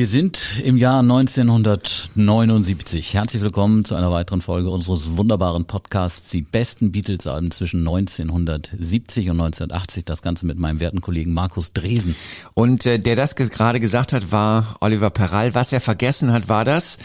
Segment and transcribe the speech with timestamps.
[0.00, 3.12] Wir sind im Jahr 1979.
[3.12, 9.42] Herzlich willkommen zu einer weiteren Folge unseres wunderbaren Podcasts, die besten Beatles-Alben zwischen 1970 und
[9.42, 10.06] 1980.
[10.06, 12.16] Das Ganze mit meinem werten Kollegen Markus Dresen.
[12.54, 15.54] Und äh, der das gerade gesagt hat, war Oliver Peral.
[15.54, 16.96] Was er vergessen hat, war das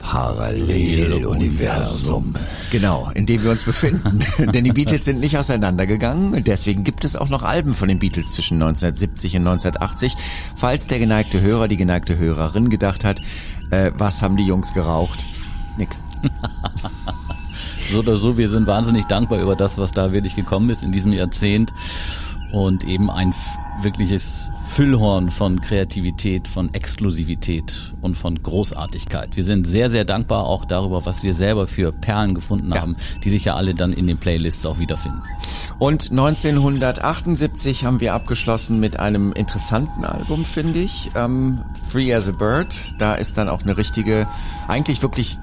[0.00, 2.34] Paralleluniversum.
[2.70, 4.24] Genau, in dem wir uns befinden.
[4.52, 6.42] Denn die Beatles sind nicht auseinandergegangen.
[6.42, 10.16] Deswegen gibt es auch noch Alben von den Beatles zwischen 1970 und 1980.
[10.56, 13.20] Falls der geneigte Hörer, die geneigte Hörerin gedacht hat,
[13.70, 15.26] äh, was haben die Jungs geraucht?
[15.76, 16.02] Nix.
[17.90, 20.90] so oder so, wir sind wahnsinnig dankbar über das, was da wirklich gekommen ist in
[20.92, 21.72] diesem Jahrzehnt
[22.52, 23.34] und eben ein
[23.82, 29.36] wirkliches Füllhorn von Kreativität, von Exklusivität und von Großartigkeit.
[29.36, 32.80] Wir sind sehr, sehr dankbar auch darüber, was wir selber für Perlen gefunden ja.
[32.80, 35.22] haben, die sich ja alle dann in den Playlists auch wiederfinden.
[35.80, 41.10] Und 1978 haben wir abgeschlossen mit einem interessanten Album, finde ich.
[41.16, 42.94] Ähm, Free as a Bird.
[42.98, 44.28] Da ist dann auch eine richtige,
[44.68, 45.36] eigentlich wirklich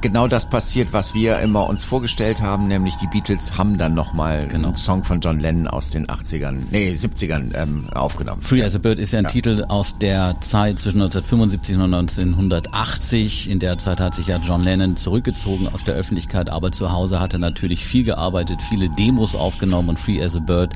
[0.00, 4.46] genau das passiert, was wir immer uns vorgestellt haben, nämlich die Beatles haben dann nochmal
[4.46, 4.68] genau.
[4.68, 8.42] einen Song von John Lennon aus den 80ern, nee, 70ern ähm, aufgenommen.
[8.42, 9.30] Free as a Bird ist ja ein ja.
[9.30, 13.50] Titel aus der Zeit zwischen 1975 und 1980.
[13.50, 17.20] In der Zeit hat sich ja John Lennon zurückgezogen aus der Öffentlichkeit, aber zu Hause
[17.20, 20.72] hat er natürlich viel gearbeitet, viele Demos aufgenommen und Free as a Bird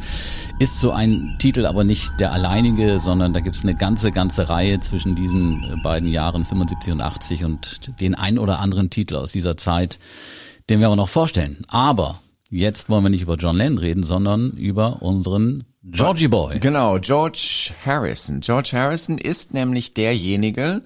[0.58, 4.48] ist so ein Titel, aber nicht der alleinige, sondern da gibt es eine ganze, ganze
[4.48, 9.22] Reihe zwischen diesen beiden Jahren 75 und 80 und den ein oder anderen Titel Titel
[9.22, 9.98] aus dieser Zeit,
[10.68, 11.64] den wir aber noch vorstellen.
[11.68, 12.20] Aber
[12.50, 16.60] jetzt wollen wir nicht über John Lennon reden, sondern über unseren Georgie Boy.
[16.60, 18.40] Genau, George Harrison.
[18.40, 20.82] George Harrison ist nämlich derjenige,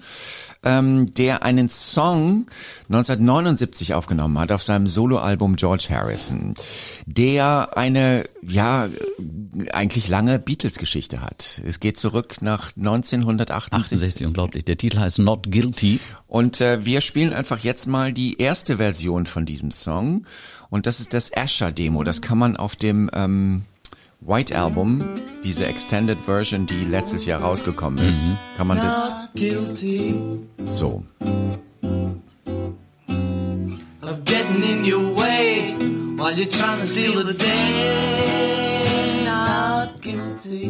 [0.63, 2.47] ähm, der einen Song
[2.89, 6.55] 1979 aufgenommen hat auf seinem Soloalbum George Harrison,
[7.05, 8.89] der eine, ja,
[9.71, 11.61] eigentlich lange Beatles-Geschichte hat.
[11.65, 13.73] Es geht zurück nach 1968.
[13.73, 14.65] 68, unglaublich.
[14.65, 15.99] Der Titel heißt Not Guilty.
[16.27, 20.25] Und äh, wir spielen einfach jetzt mal die erste Version von diesem Song.
[20.69, 22.03] Und das ist das Asher-Demo.
[22.03, 23.63] Das kann man auf dem ähm,
[24.21, 28.37] White Album, diese Extended Version, die letztes Jahr rausgekommen ist, mhm.
[28.57, 29.13] kann man das
[30.71, 31.03] so.
[34.01, 35.73] Of getting in your way
[36.17, 38.68] while you're trying to steal the day.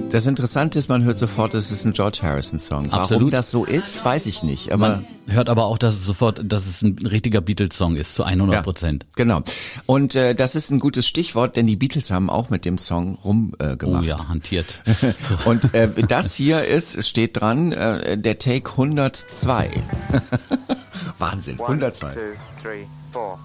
[0.09, 2.89] Das Interessante ist, man hört sofort, es ist ein George Harrison Song.
[2.91, 3.21] Absolut.
[3.21, 4.71] Warum das so ist, weiß ich nicht.
[4.71, 8.15] Aber man hört aber auch, dass es sofort, dass es ein richtiger Beatles Song ist
[8.15, 9.03] zu 100 Prozent.
[9.03, 9.41] Ja, genau.
[9.85, 13.15] Und äh, das ist ein gutes Stichwort, denn die Beatles haben auch mit dem Song
[13.15, 13.81] rumgemacht.
[13.81, 14.81] Äh, oh ja, hantiert.
[15.45, 19.69] Und äh, das hier ist, es steht dran, äh, der Take 102.
[21.19, 22.05] Wahnsinn, 102.
[22.05, 22.19] One, two,
[22.61, 23.39] three, four.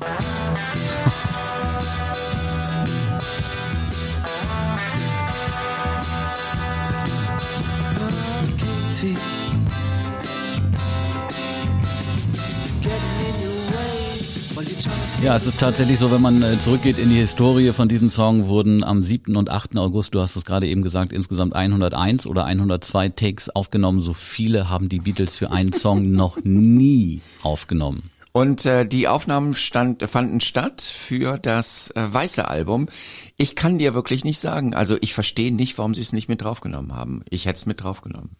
[15.23, 18.49] Ja, es ist tatsächlich so, wenn man äh, zurückgeht in die Historie von diesem Song,
[18.49, 19.37] wurden am 7.
[19.37, 19.77] und 8.
[19.79, 24.01] August, du hast es gerade eben gesagt, insgesamt 101 oder 102 Takes aufgenommen.
[24.01, 28.11] So viele haben die Beatles für einen Song noch nie aufgenommen.
[28.37, 32.89] Und äh, die Aufnahmen stand, fanden statt für das äh, weiße Album.
[33.37, 34.75] Ich kann dir wirklich nicht sagen.
[34.75, 37.23] Also ich verstehe nicht, warum sie es nicht mit draufgenommen haben.
[37.31, 38.31] Ich hätte es mit draufgenommen.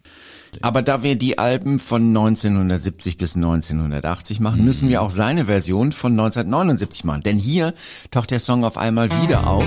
[0.61, 4.65] Aber da wir die Alben von 1970 bis 1980 machen, mhm.
[4.65, 7.23] müssen wir auch seine Version von 1979 machen.
[7.23, 7.73] Denn hier
[8.11, 9.63] taucht der Song auf einmal wieder auf.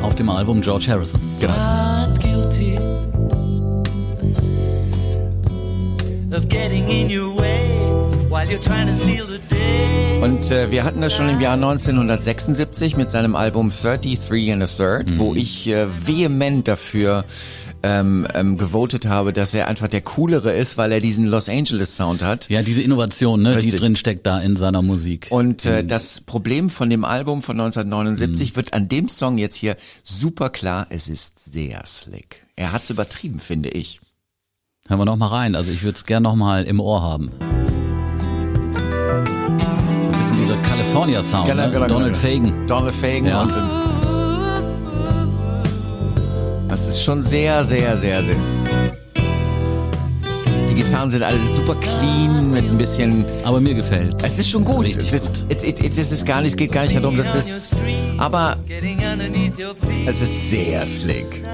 [0.00, 1.20] Auf dem Album George Harrison.
[1.38, 1.52] Genau.
[10.22, 14.66] Und äh, wir hatten das schon im Jahr 1976 mit seinem Album 33 and a
[14.66, 15.18] Third, mhm.
[15.18, 17.24] wo ich äh, vehement dafür
[17.82, 21.96] ähm, ähm, gewotet habe, dass er einfach der coolere ist, weil er diesen Los Angeles
[21.96, 22.50] Sound hat.
[22.50, 25.28] Ja, diese Innovation, ne, die drin steckt da in seiner Musik.
[25.30, 25.88] Und äh, mhm.
[25.88, 28.56] das Problem von dem Album von 1979 mhm.
[28.56, 30.88] wird an dem Song jetzt hier super klar.
[30.90, 32.44] Es ist sehr slick.
[32.54, 34.00] Er hat's übertrieben, finde ich.
[34.88, 35.54] Hören wir noch mal rein.
[35.54, 37.30] Also ich würde es gern noch mal im Ohr haben.
[40.02, 41.46] So ein bisschen dieser California Sound.
[41.46, 41.72] Genau, ne?
[41.72, 42.34] genau, Donald genau.
[42.34, 42.66] Fagan.
[42.66, 43.42] Donald Fagan ja.
[43.42, 43.52] und
[46.70, 48.36] das ist schon sehr, sehr, sehr, sehr.
[50.70, 53.26] Die Gitarren sind alle super clean mit ein bisschen.
[53.44, 54.16] Aber mir gefällt.
[54.22, 54.86] Es ist schon gut.
[54.86, 57.74] Es ist, es, es, es ist gar nicht, es geht gar nicht darum, dass es.
[58.16, 58.56] Aber
[60.06, 61.44] es ist sehr slick.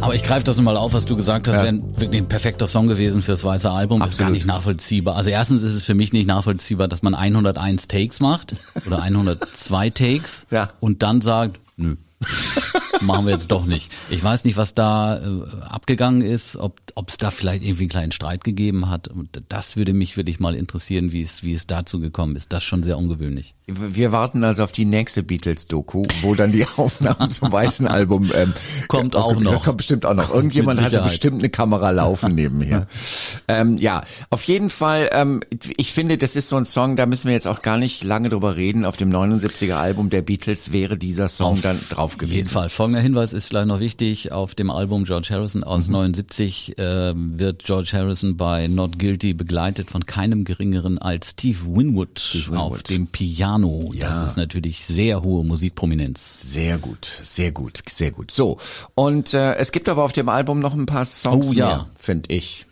[0.00, 1.64] Aber ich greife das mal auf, was du gesagt hast, ja.
[1.64, 4.02] wäre wirklich ein perfekter Song gewesen fürs weiße Album.
[4.02, 4.12] Absolut.
[4.12, 5.16] Ist gar nicht nachvollziehbar.
[5.16, 8.54] Also erstens ist es für mich nicht nachvollziehbar, dass man 101 Takes macht
[8.86, 10.70] oder 102 Takes ja.
[10.80, 11.96] und dann sagt, nö.
[13.00, 13.90] machen wir jetzt doch nicht.
[14.10, 18.12] Ich weiß nicht, was da äh, abgegangen ist, ob es da vielleicht irgendwie einen kleinen
[18.12, 19.08] Streit gegeben hat.
[19.08, 22.52] Und das würde mich wirklich mal interessieren, wie es wie es dazu gekommen ist.
[22.52, 23.54] Das ist schon sehr ungewöhnlich.
[23.66, 28.52] Wir warten also auf die nächste Beatles-Doku, wo dann die Aufnahmen zum weißen Album ähm,
[28.88, 29.52] kommt auch noch.
[29.52, 30.32] Das kommt bestimmt auch noch.
[30.34, 32.86] Irgendjemand hatte bestimmt eine Kamera laufen nebenher.
[33.48, 35.08] ähm, ja, auf jeden Fall.
[35.12, 35.40] Ähm,
[35.76, 38.28] ich finde, das ist so ein Song, da müssen wir jetzt auch gar nicht lange
[38.28, 38.84] drüber reden.
[38.84, 42.32] Auf dem 79er Album der Beatles wäre dieser Song auf dann drauf gewesen.
[42.32, 42.68] Auf jeden Fall.
[42.68, 44.32] Folgender Hinweis ist vielleicht noch wichtig.
[44.32, 45.92] Auf dem Album George Harrison aus mhm.
[45.94, 52.18] 79 äh, wird George Harrison bei Not Guilty begleitet von keinem geringeren als Steve Winwood,
[52.18, 52.60] Steve Winwood.
[52.60, 53.90] auf dem Piano.
[53.92, 54.10] Ja.
[54.10, 56.40] Das ist natürlich sehr hohe Musikprominenz.
[56.46, 58.30] Sehr gut, sehr gut, sehr gut.
[58.30, 58.58] So,
[58.94, 61.66] und äh, es gibt aber auf dem Album noch ein paar Songs oh, ja.
[61.66, 62.66] mehr, finde ich.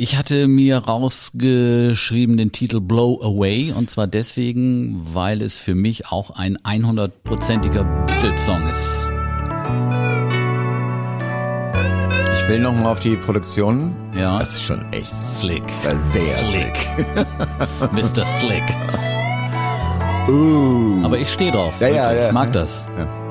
[0.00, 6.06] Ich hatte mir rausgeschrieben den Titel Blow Away und zwar deswegen, weil es für mich
[6.06, 9.08] auch ein 100%iger Beatles-Song ist.
[12.32, 13.92] Ich will noch mal auf die Produktion.
[14.16, 14.38] Ja.
[14.38, 15.64] Das ist schon echt slick.
[15.82, 16.76] Sehr slick.
[16.76, 17.92] slick.
[17.92, 18.24] Mr.
[18.24, 18.62] Slick.
[20.28, 21.04] Uh.
[21.04, 21.74] Aber ich stehe drauf.
[21.80, 22.26] Ja, ja, ja.
[22.28, 22.86] Ich mag das.
[22.96, 23.28] Ja.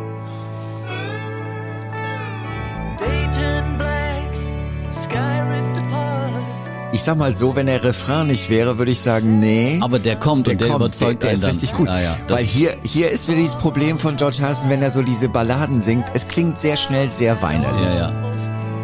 [6.97, 9.77] Ich sag mal so, wenn der Refrain nicht wäre, würde ich sagen, nee.
[9.81, 11.51] Aber der kommt der und der kommt, überzeugt der, der ist dann.
[11.51, 11.89] richtig gut.
[11.89, 15.03] Ah, ja, Weil hier, hier ist wieder dieses Problem von George Harrison, wenn er so
[15.03, 16.05] diese Balladen singt.
[16.15, 17.94] Es klingt sehr schnell sehr weinerlich.
[17.99, 18.11] Ja,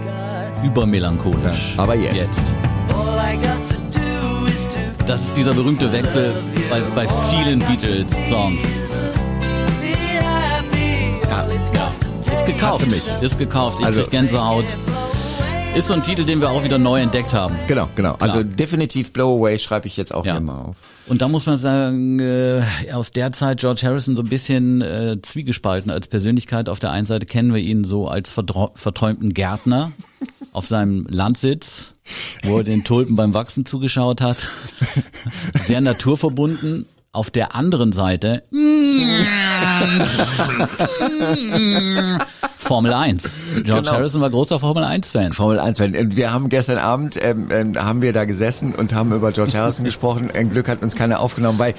[0.06, 0.64] ja.
[0.64, 1.74] Übermelancholisch.
[1.76, 2.16] Ja, aber jetzt.
[2.16, 2.54] Jetzt.
[5.08, 6.36] Das ist dieser berühmte Wechsel
[6.70, 8.62] bei, bei vielen Beatles-Songs.
[11.24, 11.92] Ja, ja.
[12.32, 12.86] Ist gekauft.
[13.22, 13.80] Ist gekauft.
[13.80, 14.66] Ich also, krieg Gänsehaut.
[15.76, 17.56] Ist so ein Titel, den wir auch wieder neu entdeckt haben.
[17.68, 18.14] Genau, genau.
[18.20, 18.44] Also Klar.
[18.44, 20.38] definitiv Blow Away schreibe ich jetzt auch ja.
[20.38, 20.76] immer auf.
[21.08, 25.18] Und da muss man sagen, äh, aus der Zeit George Harrison so ein bisschen äh,
[25.24, 26.70] zwiegespalten als Persönlichkeit.
[26.70, 29.92] Auf der einen Seite kennen wir ihn so als verträumten Gärtner
[30.54, 31.96] auf seinem Landsitz,
[32.44, 34.48] wo er den Tulpen beim Wachsen zugeschaut hat.
[35.60, 36.86] Sehr naturverbunden.
[37.16, 38.42] Auf der anderen Seite
[42.58, 43.24] Formel 1.
[43.54, 43.92] George genau.
[43.92, 45.32] Harrison war großer Formel 1 Fan.
[45.32, 45.96] Formel 1 Fan.
[45.96, 49.56] Und wir haben gestern Abend ähm, ähm, haben wir da gesessen und haben über George
[49.56, 50.32] Harrison gesprochen.
[50.34, 51.76] Ein Glück hat uns keiner aufgenommen, weil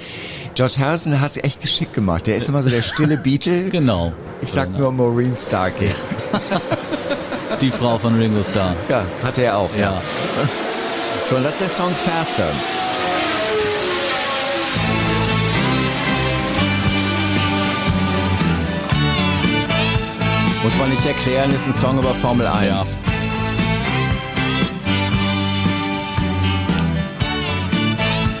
[0.53, 2.27] George Harrison hat es echt geschickt gemacht.
[2.27, 3.65] Der ist immer so der stille Beatle.
[3.75, 4.13] Genau.
[4.41, 4.79] Ich sag genau.
[4.79, 5.89] nur Maureen Starkey.
[7.59, 8.73] Die Frau von Ringo Starr.
[8.87, 9.69] Ja, hatte er auch.
[9.75, 9.95] Ja.
[9.95, 10.01] ja.
[11.29, 12.47] So, und das ist der Song Faster.
[20.65, 22.65] Muss man nicht erklären, ist ein Song über Formel 1.
[22.65, 22.83] Ja.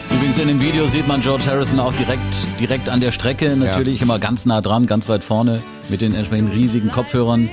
[0.09, 2.23] Übrigens in dem Video sieht man George Harrison auch direkt,
[2.59, 4.05] direkt an der Strecke, natürlich ja.
[4.05, 7.47] immer ganz nah dran, ganz weit vorne mit den entsprechenden riesigen Kopfhörern.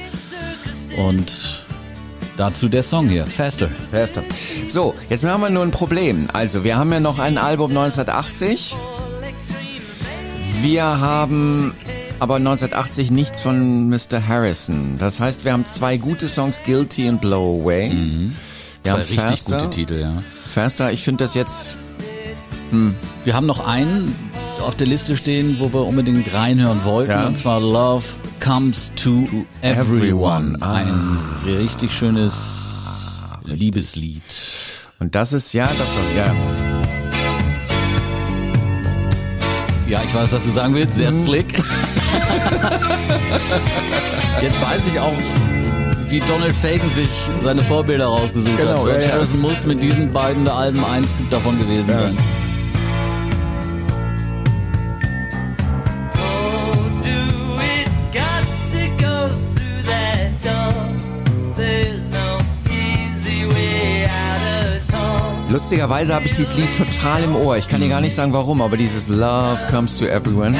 [0.97, 1.67] Und
[2.39, 3.69] dazu der Song hier, Faster.
[3.91, 4.23] Faster.
[4.69, 6.29] So, jetzt haben wir nur ein Problem.
[6.33, 8.75] Also, wir haben ja noch ein Album 1980.
[10.63, 11.75] Wir haben
[12.23, 14.29] aber 1980 nichts von Mr.
[14.29, 14.95] Harrison.
[14.97, 17.89] Das heißt, wir haben zwei gute Songs, Guilty und Blow Away.
[17.89, 18.37] Mhm.
[18.85, 19.59] Wir zwei haben richtig Faster.
[19.59, 20.23] gute Titel, ja.
[20.47, 21.75] Faster, ich finde das jetzt...
[22.71, 22.95] Hm.
[23.25, 24.15] Wir haben noch einen
[24.65, 27.27] auf der Liste stehen, wo wir unbedingt reinhören wollten, ja.
[27.27, 28.05] und zwar Love
[28.39, 29.27] Comes to
[29.63, 30.57] Everyone.
[30.61, 30.75] Ah.
[30.75, 32.37] Ein richtig schönes
[33.45, 34.23] Liebeslied.
[35.01, 36.33] Und das ist, ja, das, ja.
[39.89, 40.95] Ja, ich weiß, was du sagen willst.
[40.95, 41.25] Sehr mhm.
[41.25, 41.59] slick.
[44.43, 45.13] Jetzt weiß ich auch,
[46.09, 47.09] wie Donald Fagan sich
[47.41, 48.85] seine Vorbilder rausgesucht genau, hat.
[48.85, 49.49] George ja, Harrison ja.
[49.49, 52.03] muss mit diesen beiden Alben eins davon gewesen ja.
[52.03, 52.19] sein.
[65.53, 67.59] Lustigerweise habe ich dieses Lied total im Ohr.
[67.59, 70.57] Ich kann dir gar nicht sagen warum, aber dieses Love comes to everyone.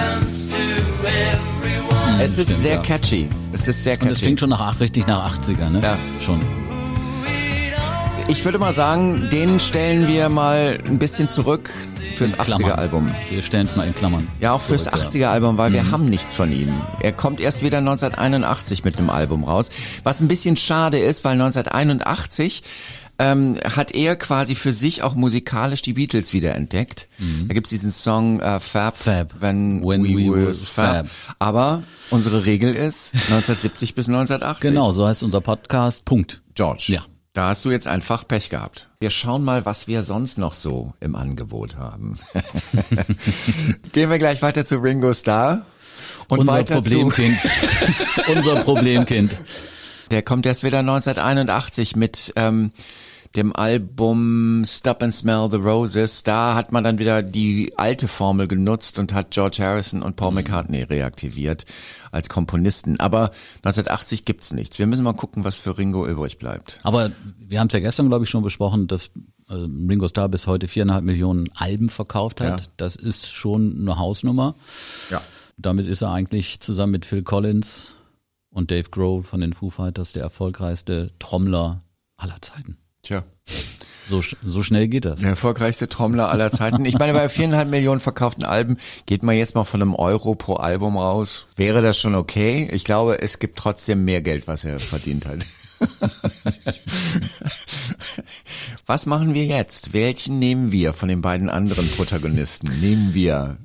[2.21, 3.29] Es ist sehr catchy.
[3.53, 4.07] Es ist sehr catchy.
[4.07, 5.81] Und es klingt schon nach, richtig nach 80er, ne?
[5.83, 5.97] Ja.
[6.21, 6.41] Schon.
[8.29, 11.71] Ich würde mal sagen, den stellen wir mal ein bisschen zurück
[12.15, 13.13] fürs 80er-Album.
[13.31, 14.29] Wir stellen es mal in Klammern.
[14.41, 15.75] Ja, auch fürs 80er-Album, weil mhm.
[15.75, 16.73] wir haben nichts von ihm.
[17.01, 19.71] Er kommt erst wieder 1981 mit einem Album raus.
[20.05, 22.63] Was ein bisschen schade ist, weil 1981
[23.19, 27.09] ähm, hat er quasi für sich auch musikalisch die Beatles wiederentdeckt.
[27.19, 27.49] Mhm.
[27.49, 31.07] Da gibt's diesen Song äh, Fab, Fab, when, when we, we was Fab.
[31.07, 31.37] Fab.
[31.39, 34.71] Aber unsere Regel ist 1970 bis 1980.
[34.71, 36.05] Genau, so heißt unser Podcast.
[36.05, 36.43] Punkt.
[36.55, 36.85] George.
[36.89, 37.05] Ja.
[37.35, 38.91] Da hast du jetzt einfach Pech gehabt.
[39.01, 42.19] Wir schauen mal, was wir sonst noch so im Angebot haben.
[43.93, 45.65] Gehen wir gleich weiter zu Ringo Starr.
[46.29, 47.39] Und unser Problemkind.
[48.29, 49.35] unser Problemkind.
[50.11, 52.73] Der kommt erst wieder 1981 mit ähm,
[53.37, 56.23] dem Album Stop and Smell the Roses.
[56.23, 60.33] Da hat man dann wieder die alte Formel genutzt und hat George Harrison und Paul
[60.33, 61.65] McCartney reaktiviert
[62.11, 63.01] als Komponisten.
[63.01, 63.31] Aber
[63.63, 64.79] 1980 gibt's nichts.
[64.79, 66.79] Wir müssen mal gucken, was für Ringo übrig bleibt.
[66.83, 69.07] Aber wir haben es ja gestern, glaube ich, schon besprochen, dass
[69.49, 72.61] äh, Ringo Starr bis heute viereinhalb Millionen Alben verkauft hat.
[72.61, 72.67] Ja.
[72.77, 74.57] Das ist schon eine Hausnummer.
[75.11, 75.23] Ja.
[75.57, 77.95] Damit ist er eigentlich zusammen mit Phil Collins
[78.53, 81.83] und Dave Grohl von den Foo Fighters der erfolgreichste Trommler
[82.17, 82.79] aller Zeiten.
[83.03, 83.25] Tja.
[84.09, 85.21] So, so schnell geht das.
[85.21, 86.85] Der erfolgreichste Trommler aller Zeiten.
[86.85, 90.55] Ich meine, bei viereinhalb Millionen verkauften Alben geht man jetzt mal von einem Euro pro
[90.55, 91.47] Album raus.
[91.57, 92.69] Wäre das schon okay?
[92.73, 95.47] Ich glaube, es gibt trotzdem mehr Geld, was er verdient hat.
[98.87, 99.93] Was machen wir jetzt?
[99.93, 102.69] Welchen nehmen wir von den beiden anderen Protagonisten?
[102.81, 103.57] Nehmen wir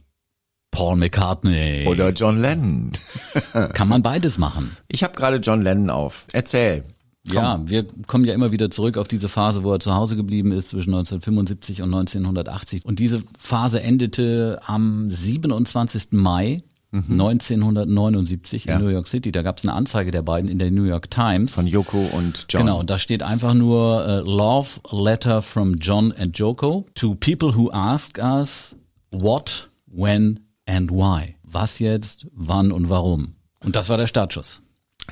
[0.77, 1.87] Paul McCartney.
[1.87, 2.91] oder John Lennon?
[3.73, 4.77] Kann man beides machen.
[4.87, 6.25] Ich habe gerade John Lennon auf.
[6.33, 6.83] Erzähl.
[7.29, 10.51] Ja, wir kommen ja immer wieder zurück auf diese Phase, wo er zu Hause geblieben
[10.51, 12.85] ist zwischen 1975 und 1980.
[12.85, 16.09] Und diese Phase endete am 27.
[16.11, 16.61] Mai
[16.93, 18.75] 1979 Ja.
[18.77, 19.31] in New York City.
[19.31, 21.53] Da gab es eine Anzeige der beiden in der New York Times.
[21.53, 22.61] Von Yoko und John.
[22.61, 27.55] Genau, und da steht einfach nur äh, Love Letter from John and Joko to people
[27.55, 28.75] who ask us
[29.11, 31.35] what, when and why.
[31.43, 33.35] Was jetzt, wann und warum.
[33.63, 34.61] Und das war der Startschuss.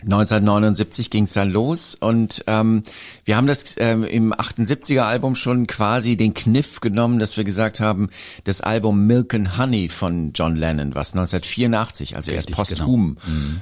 [0.02, 2.84] 1979 ging's dann los und ähm,
[3.24, 7.80] wir haben das ähm, im 78er Album schon quasi den Kniff genommen, dass wir gesagt
[7.80, 8.10] haben,
[8.44, 13.18] das Album Milk and Honey von John Lennon, was 1984, also erst Fertig, posthum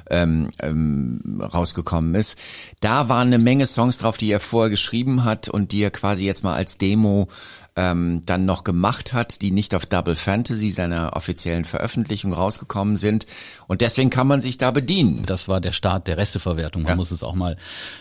[0.09, 2.37] ähm, ähm, rausgekommen ist,
[2.79, 6.25] da waren eine Menge Songs drauf, die er vorher geschrieben hat und die er quasi
[6.25, 7.27] jetzt mal als Demo
[7.75, 13.25] ähm, dann noch gemacht hat, die nicht auf Double Fantasy, seiner offiziellen Veröffentlichung, rausgekommen sind.
[13.67, 15.23] Und deswegen kann man sich da bedienen.
[15.25, 16.83] Das war der Start der Resteverwertung.
[16.83, 16.95] Man Ja.
[16.95, 17.57] muss es auch mal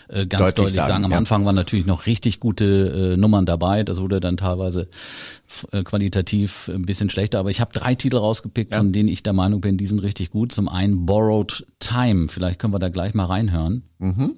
[0.09, 1.05] äh, ganz Deutlich deutlich, sagen, sagen.
[1.05, 1.17] Am ja.
[1.17, 3.83] Anfang waren natürlich noch richtig gute äh, Nummern dabei.
[3.83, 4.89] Das wurde dann teilweise
[5.71, 7.39] äh, qualitativ ein bisschen schlechter.
[7.39, 10.29] Aber ich habe drei Titel rausgepickt, von denen ich der Meinung bin, die sind richtig
[10.29, 10.51] gut.
[10.51, 12.27] Zum einen Borrowed Time.
[12.29, 13.83] Vielleicht können wir da gleich mal reinhören.
[13.99, 14.33] When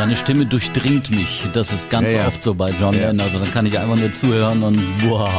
[0.00, 1.46] Seine Stimme durchdringt mich.
[1.52, 2.94] Das ist ganz Ja, oft so bei John.
[2.94, 3.20] Lennon.
[3.20, 5.30] Also dann kann ich einfach nur zuhören und wow,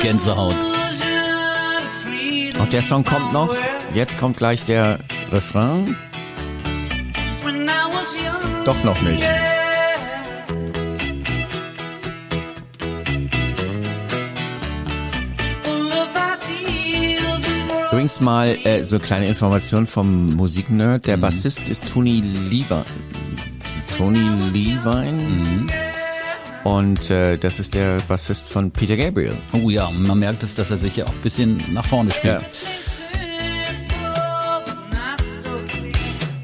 [0.00, 0.54] Gänsehaut.
[2.58, 3.54] Und der Song kommt noch.
[3.92, 5.94] Jetzt kommt gleich der Refrain.
[8.64, 9.22] Doch noch nicht.
[17.92, 21.06] Übrigens mal äh, so eine kleine Information vom Musiknerd.
[21.06, 22.84] Der Bassist ist Tony Levine.
[23.98, 24.20] Tony
[24.52, 25.66] Levine.
[26.62, 29.36] Und äh, das ist der Bassist von Peter Gabriel.
[29.52, 32.34] Oh ja, man merkt es, dass er sich ja auch ein bisschen nach vorne spielt.
[32.34, 32.48] Ja.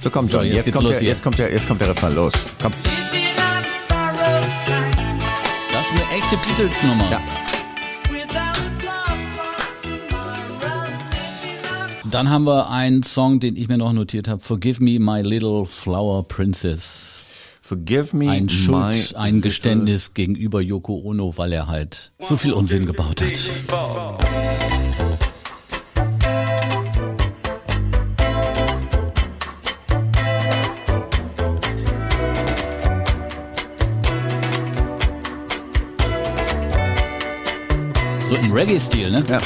[0.00, 0.46] So kommt So, John.
[0.48, 1.08] jetzt Jetzt, kommt der, hier.
[1.08, 2.32] jetzt kommt der, jetzt kommt der Refrain los.
[2.60, 2.72] Komm.
[5.72, 7.08] Das ist eine echte Beatles-Nummer.
[7.10, 7.22] Ja.
[12.10, 14.40] Dann haben wir einen Song, den ich mir noch notiert habe.
[14.42, 17.03] Forgive me, my little flower princess.
[17.66, 22.84] Forgive me Ein Schuld, ein Geständnis gegenüber Yoko Ono, weil er halt so viel Unsinn
[22.84, 23.34] gebaut hat.
[38.28, 39.24] So im Reggae-Stil, ne?
[39.26, 39.38] Ja.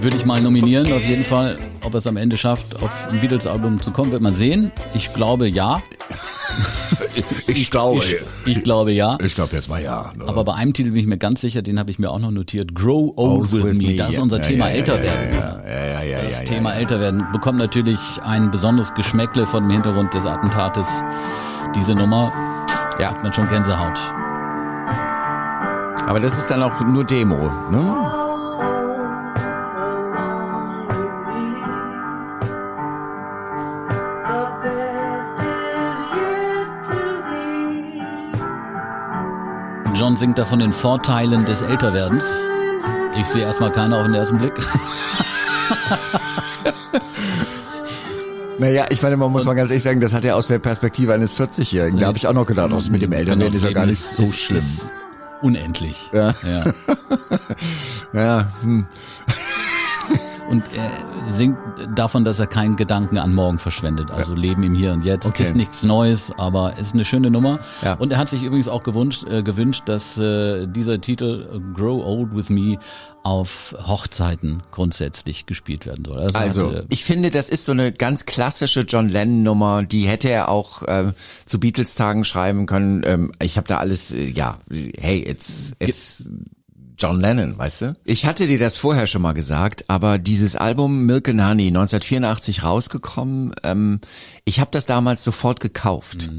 [0.00, 1.58] Würde ich mal nominieren, auf jeden Fall.
[1.84, 4.72] Ob er es am Ende schafft, auf ein Beatles-Album zu kommen, wird man sehen.
[4.94, 5.80] Ich glaube ja.
[7.46, 8.16] Ich glaube, Ich,
[8.56, 9.16] ich glaube ja.
[9.24, 10.12] ich glaube jetzt mal ja.
[10.16, 10.24] Ne?
[10.26, 12.30] Aber bei einem Titel bin ich mir ganz sicher, den habe ich mir auch noch
[12.30, 12.74] notiert.
[12.74, 13.94] Grow Old, with, me.
[13.96, 15.34] Das ist unser Ja, Thema ja, älter ja, werden.
[15.34, 19.70] Ja, ja, ja, ja, Das Thema älter werden bekommt natürlich ein besonderes Geschmäckle von dem
[19.72, 21.02] Hintergrund des Attentates.
[21.74, 22.32] Diese Nummer
[23.00, 23.10] Ja.
[23.10, 23.98] hat man schon Gänsehaut.
[26.06, 28.12] Aber das ist dann auch nur Demo, ne?
[40.10, 42.24] John singt da von den Vorteilen des Älterwerdens.
[43.16, 44.54] Ich sehe erstmal keine auf den ersten Blick.
[48.58, 51.14] Naja, ich meine, man muss mal ganz ehrlich sagen, das hat er aus der Perspektive
[51.14, 51.98] eines 40-Jährigen.
[51.98, 54.24] Da habe ich auch noch gedacht, aus mit dem Älterwerden ist ja gar nicht so
[54.24, 54.58] ist, schlimm.
[54.58, 54.92] Ist
[55.40, 56.10] unendlich.
[56.12, 56.34] Ja.
[56.42, 56.64] ja.
[58.12, 58.86] Ja, hm.
[60.50, 60.90] Und er
[61.32, 61.56] singt
[61.94, 64.10] davon, dass er keinen Gedanken an morgen verschwendet.
[64.10, 65.44] Also Leben im Hier und Jetzt Okay.
[65.44, 67.60] ist nichts Neues, aber ist eine schöne Nummer.
[67.82, 67.94] Ja.
[67.94, 72.04] Und er hat sich übrigens auch gewünscht, äh, gewünscht, dass äh, dieser Titel äh, Grow
[72.04, 72.78] Old With Me
[73.22, 76.18] auf Hochzeiten grundsätzlich gespielt werden soll.
[76.18, 80.08] Also, Also, hat, äh, ich finde, das ist so eine ganz klassische John Lennon-Nummer, die
[80.08, 81.12] hätte er auch ähm,
[81.46, 83.02] zu Beatles-Tagen schreiben können.
[83.06, 84.58] Ähm, ich habe da alles, äh, ja,
[84.98, 86.28] hey, it's, it's
[87.00, 87.96] John Lennon, weißt du?
[88.04, 92.62] Ich hatte dir das vorher schon mal gesagt, aber dieses Album Milk and Honey, 1984
[92.62, 94.00] rausgekommen, ähm,
[94.44, 96.30] ich habe das damals sofort gekauft.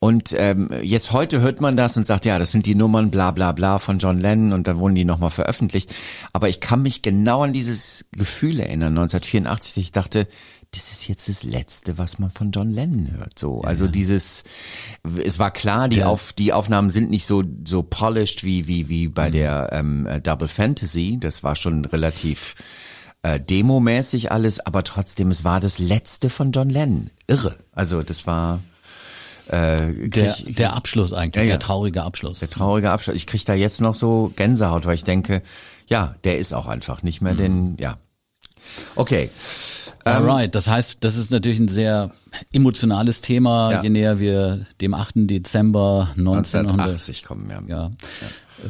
[0.00, 3.32] Und ähm, jetzt heute hört man das und sagt, ja, das sind die Nummern bla
[3.32, 5.94] bla bla von John Lennon und dann wurden die nochmal veröffentlicht.
[6.32, 10.26] Aber ich kann mich genau an dieses Gefühl erinnern, 1984, ich dachte,
[10.72, 13.38] das ist jetzt das Letzte, was man von John Lennon hört.
[13.38, 14.44] So, also dieses,
[15.24, 16.06] es war klar, die Ja.
[16.06, 20.20] auf die Aufnahmen sind nicht so so polished wie wie wie bei der ähm, äh,
[20.20, 21.16] Double Fantasy.
[21.18, 22.54] Das war schon relativ
[23.22, 27.10] äh, demomäßig alles, aber trotzdem, es war das Letzte von John Lennon.
[27.26, 27.56] Irre.
[27.72, 28.60] Also das war
[29.48, 31.48] äh, der, der Abschluss eigentlich, Ja, ja.
[31.56, 32.38] der traurige Abschluss.
[32.38, 33.16] der traurige Abschluss.
[33.16, 35.42] Ich krieg da jetzt noch so Gänsehaut, weil ich denke,
[35.88, 37.98] ja, der ist auch einfach nicht mehr den, ja.
[38.94, 39.30] Okay.
[40.06, 42.10] Ähm, Alright, das heißt, das ist natürlich ein sehr
[42.52, 43.82] emotionales Thema, Ja.
[43.82, 45.12] je näher wir dem 8.
[45.28, 47.62] Dezember 1900 1980 kommen wir.
[47.68, 47.90] Ja.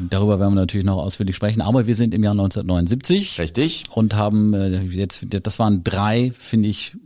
[0.09, 3.85] Darüber werden wir natürlich noch ausführlich sprechen, aber wir sind im Jahr 1979 Richtig.
[3.91, 6.97] und haben äh, jetzt, das waren drei, finde ich,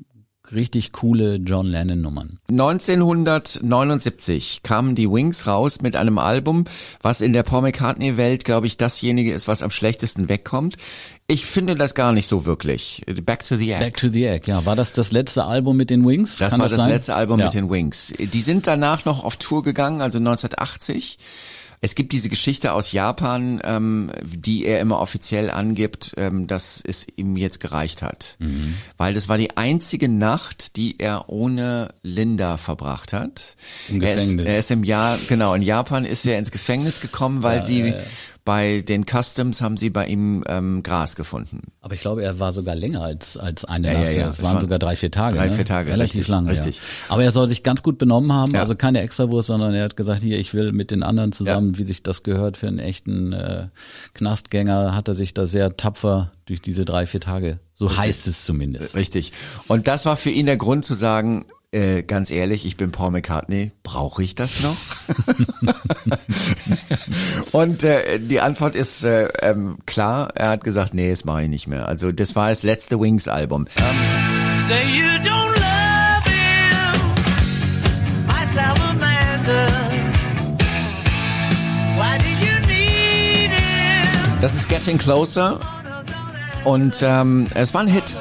[0.53, 2.39] richtig coole John Lennon Nummern.
[2.49, 6.65] 1979 kamen die Wings raus mit einem Album,
[7.01, 10.77] was in der Paul McCartney Welt, glaube ich, dasjenige ist, was am schlechtesten wegkommt.
[11.27, 13.03] Ich finde das gar nicht so wirklich.
[13.25, 13.81] Back to the Egg.
[13.81, 14.67] Back to the Egg, ja.
[14.67, 16.37] War das das letzte Album mit den Wings?
[16.37, 16.91] Das Kann war das, sein?
[16.91, 17.47] letzte Album ja.
[17.47, 18.13] mit den Wings.
[18.19, 21.19] Die sind danach noch auf Tour gegangen, also 1980.
[21.85, 27.07] Es gibt diese Geschichte aus Japan, ähm, die er immer offiziell angibt, ähm, dass es
[27.17, 28.37] ihm jetzt gereicht hat.
[28.39, 28.77] Mhm.
[28.97, 33.55] Weil das war die einzige Nacht, die er ohne Linda verbracht hat.
[33.91, 34.47] Im Er ist, Gefängnis.
[34.47, 37.81] er ist im Jahr, genau, in Japan ist er ins Gefängnis gekommen, weil Ja, sie
[37.81, 38.03] ja, ja.
[38.45, 41.73] Bei den Customs haben sie bei ihm ähm, Gras gefunden.
[41.81, 44.13] Aber ich glaube, er war sogar länger als, als eine Ja, Nacht.
[44.13, 44.27] ja, ja.
[44.29, 45.37] Es Es waren waren sogar drei, vier Tage.
[45.37, 45.53] drei, ne?
[45.53, 46.47] vier Tage, Relativ richtig, lang.
[46.49, 46.81] richtig.
[47.09, 50.23] Aber er soll sich ganz gut benommen haben, also keine Extrawurst, sondern er hat gesagt,
[50.23, 53.69] hier, ich will mit den anderen zusammen, wie sich das gehört für einen echten äh,
[54.13, 58.45] Knastgänger, hat er sich da sehr tapfer durch diese drei, vier Tage, so heißt es
[58.45, 58.95] zumindest.
[58.95, 59.33] Richtig.
[59.69, 63.11] Und das war für ihn der Grund zu sagen, äh, ganz ehrlich, ich bin Paul
[63.11, 64.77] McCartney, brauche ich das noch?
[67.53, 71.49] Und äh, die Antwort ist äh, ähm, klar, er hat gesagt, nee, das mache ich
[71.49, 71.89] nicht mehr.
[71.89, 73.67] Also das war das letzte Wings-Album.
[74.57, 77.01] Say you don't love him,
[78.29, 79.67] my salamander.
[81.97, 84.41] Why do you need him?
[84.41, 85.59] Das ist Getting Closer
[86.65, 88.15] und ähm, es war ein Hit.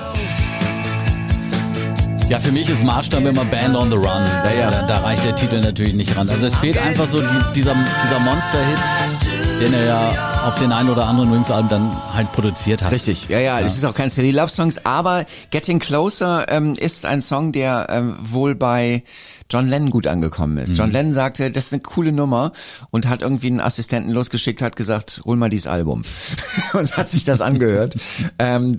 [2.34, 4.26] Ja, für mich ist Maßstab immer Band on the Run.
[4.58, 4.72] ja.
[4.72, 6.28] Da, da reicht der Titel natürlich nicht ran.
[6.30, 10.90] Also es fehlt einfach so die, dieser, dieser Monster-Hit, den er ja auf den einen
[10.90, 12.92] oder anderen Wings-Alben dann halt produziert hat.
[12.92, 17.06] Richtig, ja, ja, es ist auch kein Silly Love Songs, aber Getting Closer ähm, ist
[17.06, 19.04] ein Song, der ähm, wohl bei
[19.52, 20.76] John Lennon gut angekommen ist.
[20.76, 22.52] John Lennon sagte, das ist eine coole Nummer
[22.90, 26.02] und hat irgendwie einen Assistenten losgeschickt, hat gesagt, hol mal dieses Album
[26.74, 27.96] und hat sich das angehört.
[28.40, 28.78] ähm,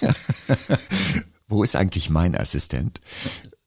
[1.48, 3.00] Wo ist eigentlich mein Assistent?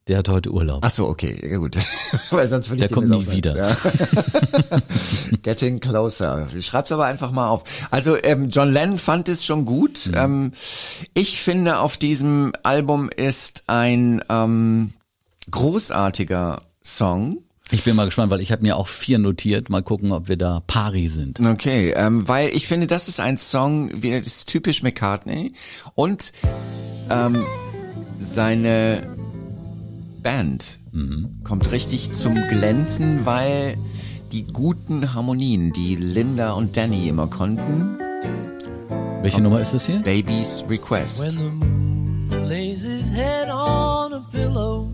[0.08, 0.84] Der hat heute Urlaub.
[0.84, 1.78] Ach so, okay, ja gut.
[2.32, 3.56] Weil sonst würde ich Der kommt nie wieder.
[3.56, 3.78] Ja.
[5.44, 6.48] Getting closer.
[6.56, 7.64] Ich schreib's aber einfach mal auf.
[7.92, 10.08] Also ähm, John Lennon fand es schon gut.
[10.08, 10.14] Mhm.
[10.16, 10.52] Ähm,
[11.14, 14.94] ich finde, auf diesem Album ist ein ähm,
[15.50, 17.38] großartiger Song.
[17.70, 19.70] Ich bin mal gespannt, weil ich habe mir auch vier notiert.
[19.70, 21.40] Mal gucken, ob wir da pari sind.
[21.40, 25.54] Okay, ähm, weil ich finde, das ist ein Song, wie das ist typisch McCartney
[25.96, 26.34] und
[27.10, 27.46] ähm,
[28.22, 29.04] seine
[30.22, 30.78] Band
[31.44, 33.76] kommt richtig zum Glänzen, weil
[34.32, 37.98] die guten Harmonien, die Linda und Danny immer konnten,
[39.22, 40.00] Welche Nummer ist das hier?
[40.00, 41.24] Baby's Request.
[41.24, 44.90] When the moon lays his head on a pillow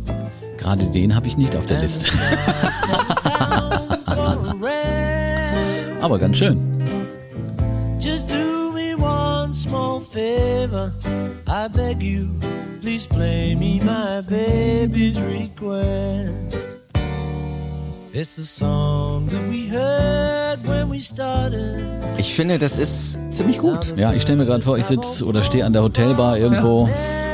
[0.57, 2.05] Gerade den habe ich nicht auf der Liste.
[6.01, 6.76] Aber ganz schön.
[10.11, 10.93] Favor.
[11.47, 12.29] I beg you,
[12.81, 16.69] please play me my baby's request.
[18.13, 21.85] It's the song that we heard when we started.
[22.17, 23.93] Ich finde, das ist ziemlich gut.
[23.95, 26.89] Ja, ich stelle mir gerade vor, ich sitze oder stehe an der Hotelbar irgendwo.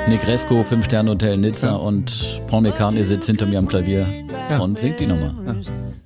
[0.10, 4.06] Negresco, Fünf-Sterne-Hotel Nizza und Paul McCartney sitzt hinter mir am Klavier
[4.62, 5.34] und singt die Nummer.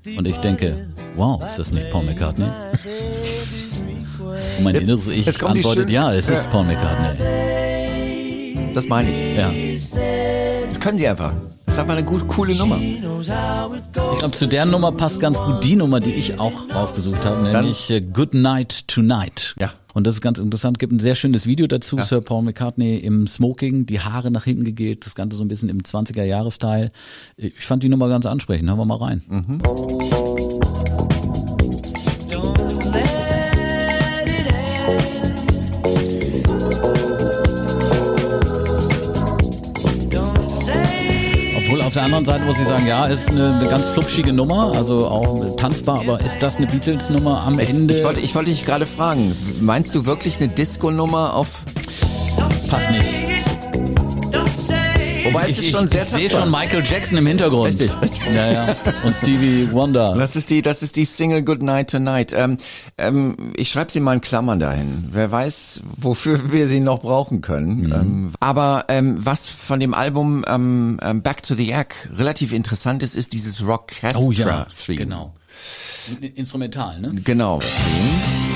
[0.05, 2.45] Und ich denke, wow, ist das nicht Paul McCartney?
[4.57, 6.49] Und mein Jetzt- inneres Ich jetzt antwortet, ja, es ist Ja.
[6.49, 7.17] Paul McCartney.
[8.73, 9.37] Das meine ich.
[9.37, 9.51] Ja.
[10.69, 11.33] Das können sie einfach.
[11.65, 12.77] Das ist einfach eine gut, coole Nummer.
[12.79, 13.01] Ich
[14.19, 17.89] glaube, zu der Nummer passt ganz gut die Nummer, die ich auch rausgesucht habe, nämlich
[17.89, 19.53] äh, Good Night Tonight.
[19.59, 19.73] Ja.
[19.93, 20.79] Und das ist ganz interessant.
[20.79, 21.97] Gibt ein sehr schönes Video dazu.
[22.01, 25.69] Sir Paul McCartney im Smoking, die Haare nach hinten gegelt, das Ganze so ein bisschen
[25.69, 26.91] im 20er-Jahres-Style.
[27.35, 28.69] Ich fand die Nummer ganz ansprechend.
[28.69, 29.21] Hören wir mal rein.
[29.27, 29.59] Mhm.
[41.87, 45.07] Auf der anderen Seite muss ich sagen, ja, ist eine, eine ganz flupschige Nummer, also
[45.07, 47.93] auch tanzbar, aber ist das eine Beatles-Nummer am Ich, Ende?
[47.93, 51.63] ich, wollte, ich wollte dich gerade fragen, meinst du wirklich eine Disco-Nummer auf...
[52.69, 53.16] Passt nicht.
[55.37, 57.67] Wobei es Ich, ist ich, schon sehr ich sehe schon Michael Jackson im Hintergrund.
[57.67, 58.21] Richtig, richtig.
[58.33, 58.75] Ja, ja.
[59.03, 60.15] Und Stevie Wonder.
[60.15, 62.33] Das ist die, das ist die Single Good Night Tonight.
[62.35, 62.57] Ähm,
[62.97, 65.05] ähm, ich schreibe sie mal in Klammern dahin.
[65.11, 67.91] Wer weiß, wofür wir sie noch brauchen können.
[67.91, 73.03] Ähm, aber ähm, was von dem Album ähm, ähm, Back to the Egg relativ interessant
[73.03, 74.97] ist, ist dieses Rockestra Oh ja, Theme.
[74.97, 75.33] genau.
[76.35, 77.11] Instrumental, ne?
[77.23, 77.59] Genau.
[77.59, 78.46] Theme.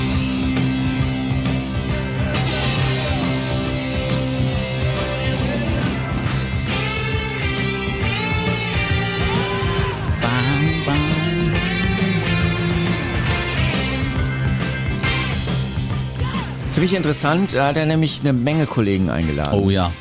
[16.82, 19.56] Ziemlich interessant, da hat er nämlich eine Menge Kollegen eingeladen.
[19.56, 19.92] Oh ja.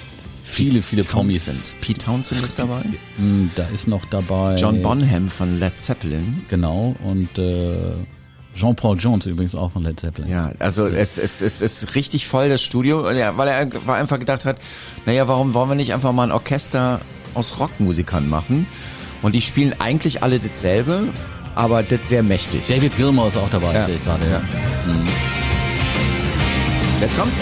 [0.43, 1.45] Viele, viele Promis.
[1.45, 1.75] Townsend.
[1.79, 2.81] Pete Townsend ist dabei.
[3.17, 4.55] Hm, Da ist noch dabei.
[4.55, 6.41] John Bonham von Led Zeppelin.
[6.47, 6.95] Genau.
[7.03, 7.93] Und äh,
[8.55, 10.31] Jean-Paul Jones übrigens auch von Led Zeppelin.
[10.31, 13.37] Ja, also es, es, es ist richtig voll das Studio, weil er,
[13.85, 14.57] war einfach gedacht hat,
[15.05, 16.99] naja, warum wollen wir nicht einfach mal ein Orchester
[17.35, 18.65] aus Rockmusikern machen?
[19.21, 21.03] Und die spielen eigentlich alle dasselbe,
[21.53, 22.63] aber das sehr mächtig.
[22.67, 23.85] David Gilmour ist auch dabei, Ja.
[23.85, 24.25] sehe ich gerade.
[24.27, 24.41] Ja.
[27.01, 27.35] Jetzt kommt's.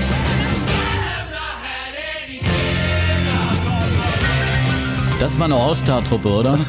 [5.19, 6.58] Das mal eine All-Star-Truppe, oder?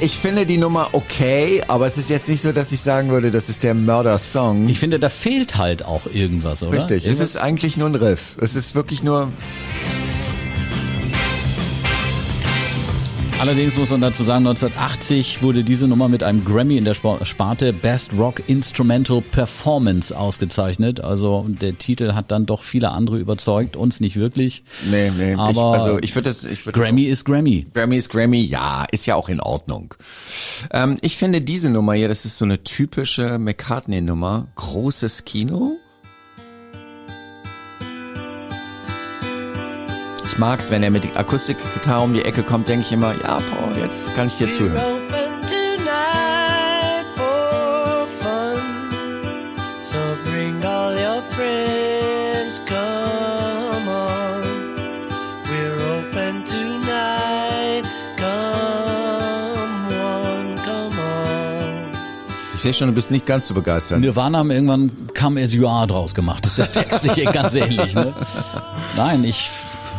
[0.00, 3.30] Ich finde die Nummer okay, aber es ist jetzt nicht so, dass ich sagen würde,
[3.30, 4.68] das ist der Mörder-Song.
[4.68, 6.76] Ich finde, da fehlt halt auch irgendwas, oder?
[6.76, 8.34] Richtig, es Irgendwas- ist eigentlich nur ein Riff.
[8.40, 9.28] Es ist wirklich nur,
[13.42, 17.24] Allerdings muss man dazu sagen, 1980 wurde diese Nummer mit einem Grammy in der Spa-
[17.24, 21.00] Sparte Best Rock Instrumental Performance ausgezeichnet.
[21.00, 24.62] Also der Titel hat dann doch viele andere überzeugt, uns nicht wirklich.
[24.88, 27.66] nee, nee, Aber ich, also ich würde das, ich würde Grammy ist Grammy.
[27.74, 29.94] Grammy ist Grammy, ja, ist ja auch in Ordnung.
[30.72, 35.78] Ähm, ich finde diese Nummer hier, das ist so eine typische McCartney-Nummer, großes Kino.
[40.32, 43.76] Ich mag's, wenn er mit Akustikgitarre um die Ecke kommt, denke ich immer, ja, Paul,
[43.76, 44.80] jetzt kann ich dir zuhören.
[62.54, 64.00] Ich sehe schon, du bist nicht ganz so begeistert.
[64.00, 66.46] Nirvana haben irgendwann Come As You Are draus gemacht.
[66.46, 67.94] Das ist ja textlich ganz ähnlich.
[67.94, 68.14] Ne?
[68.96, 69.50] Nein, ich,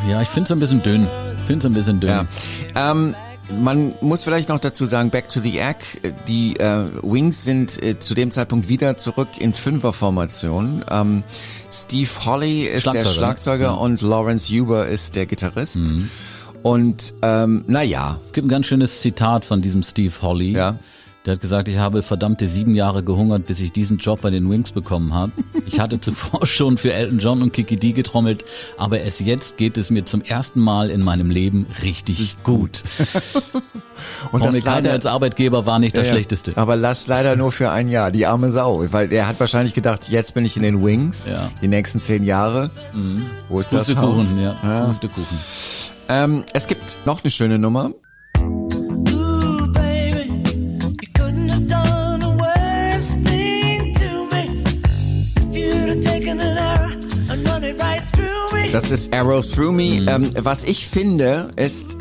[0.09, 1.07] ja, ich finde es ein bisschen dünn.
[1.33, 2.09] Ich finde es ein bisschen dünn.
[2.09, 2.25] Ja.
[2.93, 3.15] Ähm,
[3.61, 5.79] man muss vielleicht noch dazu sagen, Back to the Egg,
[6.27, 10.83] die äh, Wings sind äh, zu dem Zeitpunkt wieder zurück in Fünferformation.
[10.89, 11.23] Ähm,
[11.71, 13.13] Steve Holly ist der Schlagzeuger, ne?
[13.15, 15.77] Schlagzeuger und Lawrence Huber ist der Gitarrist.
[15.77, 16.09] Mhm.
[16.61, 20.53] Und ähm, naja, Es gibt ein ganz schönes Zitat von diesem Steve Holly.
[20.53, 20.75] Ja.
[21.25, 24.49] Der hat gesagt, ich habe verdammte sieben Jahre gehungert, bis ich diesen Job bei den
[24.49, 25.31] Wings bekommen habe.
[25.65, 28.43] Ich hatte zuvor schon für Elton John und Kiki D getrommelt,
[28.77, 32.83] aber erst jetzt geht es mir zum ersten Mal in meinem Leben richtig gut.
[34.33, 36.13] und Paul als Arbeitgeber war nicht das Ja.
[36.13, 36.51] Schlechteste.
[36.57, 38.85] Aber lass leider nur für ein Jahr, die arme Sau.
[38.91, 41.49] Weil der hat wahrscheinlich gedacht, jetzt bin ich in den Wings, Ja.
[41.61, 42.69] die nächsten zehn Jahre.
[43.47, 44.15] Wo ist das Haus?
[44.15, 44.55] Pustekuchen, ja.
[44.61, 44.85] Ja.
[44.87, 45.37] Pustekuchen.
[46.09, 47.91] Ähm, es gibt noch eine schöne Nummer.
[58.73, 60.01] Das ist Arrow Through Me.
[60.01, 60.07] Mhm.
[60.07, 61.95] Ähm, was ich finde, ist,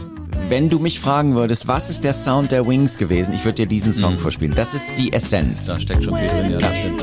[0.48, 3.66] wenn du mich fragen würdest, was ist der Sound der Wings gewesen, ich würde dir
[3.66, 4.54] diesen Song vorspielen.
[4.54, 5.66] Das ist die Essenz.
[5.66, 7.02] Da steckt schon viel drin, ja, das stimmt.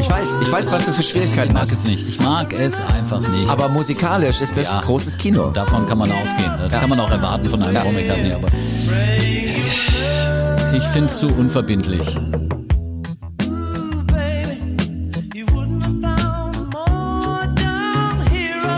[0.00, 1.72] Ich weiß, ich weiß, was du für Ich Schwierigkeiten mag hast.
[1.72, 2.06] es nicht.
[2.08, 3.48] Ich mag es einfach nicht.
[3.48, 4.80] Aber musikalisch ist das Ja.
[4.80, 5.50] großes Kino.
[5.50, 6.50] Davon kann man ausgehen.
[6.58, 7.82] Das kann man auch erwarten von einem Ja.
[7.82, 8.48] Paul McCartney, aber
[10.74, 12.16] ich finde es zu unverbindlich.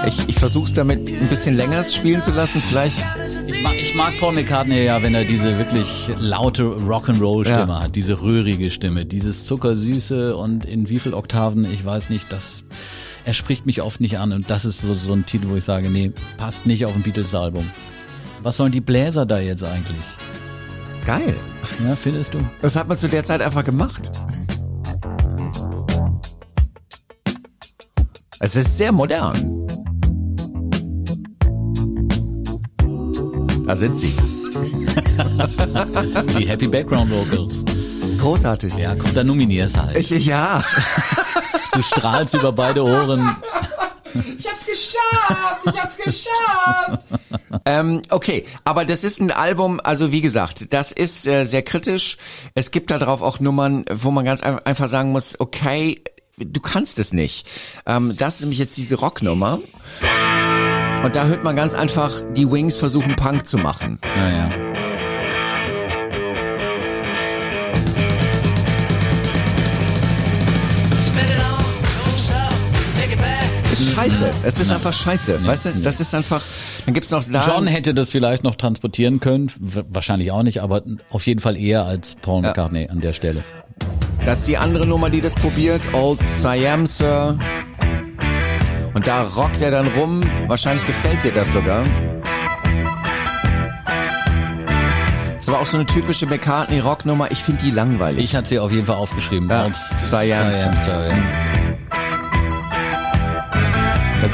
[0.06, 2.60] Ich, ich versuche es damit ein bisschen länger spielen zu lassen.
[2.60, 2.98] Vielleicht.
[3.46, 7.80] Ich mag, ich mag Paul McCartney ja, wenn er diese wirklich laute Rock'n'Roll-Stimme Ja.
[7.82, 12.64] hat, diese rührige Stimme, dieses zuckersüße und in wie viel Oktaven, ich weiß nicht, das
[13.24, 15.62] er spricht mich oft nicht an und das ist so, so ein Titel, wo ich
[15.64, 17.70] sage, nee, passt nicht auf ein Beatles-Album.
[18.42, 20.04] Was sollen die Bläser da jetzt eigentlich?
[21.04, 21.34] Geil.
[21.84, 22.38] Ja, findest du?
[22.60, 24.12] Das hat man zu der Zeit einfach gemacht.
[28.38, 29.66] Es ist sehr modern.
[33.66, 34.12] Da sind sie.
[36.38, 37.64] Die Happy Background Vocals.
[38.18, 38.76] Großartig.
[38.76, 39.96] Ja, komm, dann nominier's halt.
[39.96, 40.62] Ich, ja.
[41.72, 43.36] Du strahlst über beide Ohren.
[44.72, 45.66] Geschafft!
[45.66, 47.04] Ich hab's geschafft!
[47.66, 52.16] ähm, okay, aber das ist ein Album, also wie gesagt, das ist äh, sehr kritisch.
[52.54, 56.02] Es gibt da drauf auch Nummern, wo man ganz ein einfach sagen muss, okay,
[56.38, 57.46] du kannst es nicht.
[57.86, 59.60] Ähm, das ist nämlich jetzt diese Rocknummer.
[61.04, 63.98] Und da hört man ganz einfach, die Wings versuchen Punk zu machen.
[64.16, 64.71] Naja.
[73.82, 74.30] Scheiße.
[74.44, 75.46] Es ist einfach scheiße.
[75.46, 76.42] Weißt du, das ist einfach,
[76.84, 77.46] dann gibt's noch da.
[77.46, 81.84] John hätte das vielleicht noch transportieren können, wahrscheinlich auch nicht, aber auf jeden Fall eher
[81.84, 83.42] als Paul McCartney an der Stelle.
[84.24, 85.80] Das ist die andere Nummer, die das probiert.
[85.92, 87.36] Old Siam Sir.
[88.94, 90.22] Und da rockt er dann rum.
[90.46, 91.84] Wahrscheinlich gefällt dir das sogar.
[95.40, 97.32] Ist aber auch so eine typische McCartney-Rocknummer.
[97.32, 98.22] Ich finde die langweilig.
[98.22, 99.48] Ich hatte sie auf jeden Fall aufgeschrieben.
[99.48, 101.51] Ja, als Siam Siam Sir, ja.
[104.22, 104.32] Das,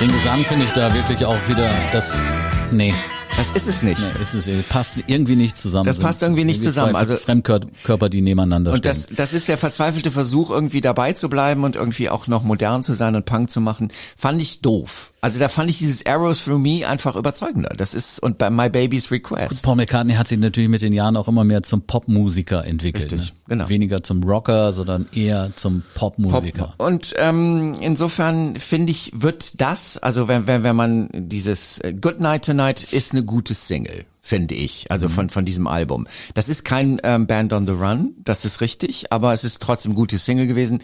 [0.00, 2.32] Den Gesang finde ich da wirklich auch wieder, das,
[2.72, 2.92] nee,
[3.36, 4.00] das ist es nicht.
[4.00, 5.86] nee ist es, passt irgendwie nicht zusammen.
[5.86, 8.90] Das passt irgendwie nicht zusammen, Zwei also- Fremdkörper, die nebeneinander Und stehen.
[8.90, 12.82] das, das ist der verzweifelte Versuch, irgendwie dabei zu bleiben und irgendwie auch noch modern
[12.82, 13.88] zu sein und Punk zu machen.
[14.16, 15.12] Fand ich doof.
[15.24, 17.70] Also da fand ich dieses Arrows Through Me einfach überzeugender.
[17.74, 19.62] Das ist, und bei My Baby's Request.
[19.62, 23.10] Paul McCartney hat sich natürlich mit den Jahren auch immer mehr zum Popmusiker entwickelt.
[23.10, 23.38] Richtig, ne?
[23.48, 23.68] genau.
[23.70, 26.74] Weniger zum Rocker, sondern eher zum Popmusiker.
[26.76, 26.86] Pop.
[26.86, 32.20] Und ähm, insofern finde ich, wird das, also wenn, wenn, wenn man dieses äh, Good
[32.20, 36.06] Night Tonight ist eine gute Single, finde ich, also von, von diesem Album.
[36.34, 39.92] Das ist kein ähm, Band on the Run, das ist richtig, aber es ist trotzdem
[39.92, 40.82] eine gute Single gewesen.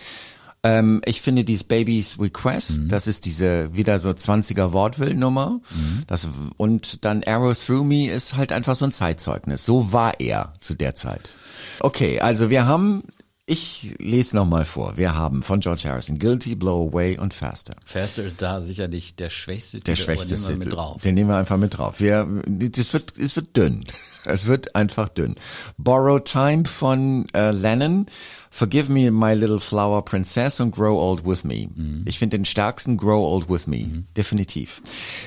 [0.62, 5.60] Ähm, ich finde dieses Baby's Request, das ist diese wieder so 20er Wortwill-Nummer.
[6.06, 9.64] Das und dann Arrow Through Me ist halt einfach so ein Zeitzeugnis.
[9.64, 11.32] So war er zu der Zeit.
[11.80, 13.04] Okay, also wir haben,
[13.50, 14.96] ich lese nochmal vor.
[14.96, 17.74] Wir haben von George Harrison Guilty, Blow Away und Faster.
[17.84, 21.02] Faster ist da sicherlich der schwächste Der Titel, schwächste aber nehmen wir mit drauf.
[21.02, 21.98] Den nehmen wir einfach mit drauf.
[21.98, 23.84] Wir, das wird, es wird dünn.
[24.26, 25.36] Es wird einfach dünn.
[25.78, 28.04] Borrow Time von äh, Lennon.
[28.50, 31.70] Forgive me, my little flower princess und Grow Old with Me.
[32.04, 34.04] Ich finde den stärksten Grow Old with Me.
[34.14, 34.82] Definitiv.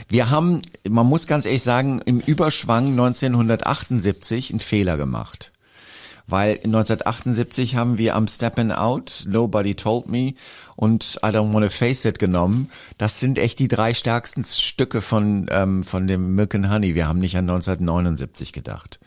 [0.09, 5.52] Wir haben, man muss ganz ehrlich sagen, im Überschwang 1978 einen Fehler gemacht.
[6.25, 10.33] Weil 1978 haben wir am Steppin' Out, Nobody Told Me
[10.77, 12.69] und I Don't Wanna Face It genommen.
[12.97, 16.95] Das sind echt die drei stärksten Stücke von, ähm, von dem Milk and Honey.
[16.95, 18.99] Wir haben nicht an 1979 gedacht.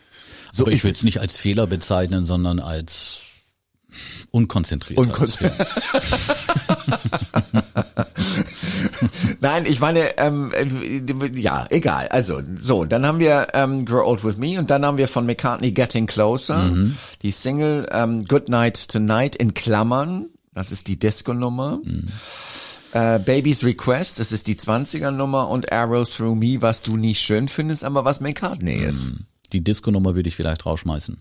[0.53, 1.03] So aber ich würde es.
[1.03, 3.23] nicht als Fehler bezeichnen, sondern als
[4.31, 5.01] unkonzentriert.
[5.01, 5.27] Unkon-
[9.41, 12.09] Nein, ich meine, ähm, äh, ja, egal.
[12.09, 15.27] Also, so, dann haben wir ähm, Grow Old With Me und dann haben wir von
[15.27, 16.73] McCartney Getting Closer,
[17.23, 21.81] die Single ähm, Good Night Tonight in Klammern, das ist die Disco-Nummer.
[22.93, 27.49] Äh, Baby's Request, das ist die 20er-Nummer und Arrow Through Me, was du nicht schön
[27.49, 29.13] findest, aber was McCartney ist.
[29.53, 31.19] Die Disco-Nummer würde ich vielleicht rausschmeißen.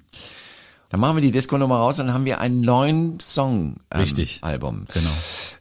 [0.89, 4.39] Dann machen wir die Disco-Nummer raus, dann haben wir einen neuen Song ähm, Richtig.
[4.41, 4.85] Album.
[4.93, 5.09] Genau.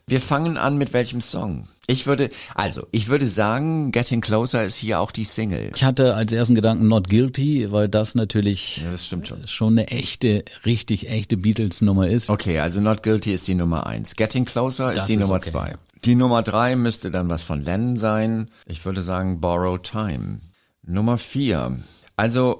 [0.07, 1.67] Wir fangen an mit welchem Song?
[1.87, 5.71] Ich würde, also, ich würde sagen, Getting Closer ist hier auch die Single.
[5.75, 9.47] Ich hatte als ersten Gedanken Not Guilty, weil das natürlich Ja, das stimmt schon.
[9.47, 12.29] schon eine echte, richtig echte Beatles-Nummer ist.
[12.29, 14.15] Okay, also Not Guilty ist die Nummer eins.
[14.15, 15.51] Getting Closer ist Das die ist Nummer okay.
[15.51, 15.73] zwei.
[16.03, 18.49] Die Nummer drei müsste dann was von Lennon sein.
[18.67, 20.39] Ich würde sagen Borrow Time.
[20.83, 21.79] Nummer vier.
[22.15, 22.59] Also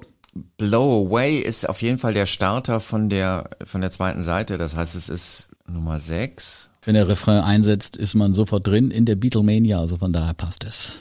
[0.58, 4.58] Blow Away ist auf jeden Fall der Starter von der, von der zweiten Seite.
[4.58, 6.68] Das heißt, es ist Nummer sechs.
[6.84, 10.64] Wenn der Refrain einsetzt, ist man sofort drin in der Beatlemania, also von daher passt
[10.64, 10.92] es.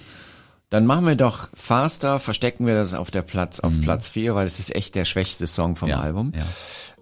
[0.71, 4.45] Dann machen wir doch Faster, verstecken wir das auf der Platz, auf Platz vier, weil
[4.45, 5.91] es ist echt der schwächste Song vom Mhm.
[5.91, 6.34] Ja, Album.
[6.36, 6.45] ja.